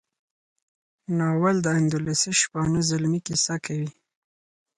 ناول 1.17 1.55
د 1.65 1.67
اندلسي 1.79 2.31
شپانه 2.41 2.79
زلمي 2.89 3.19
کیسه 3.27 3.55
کوي. 3.65 3.89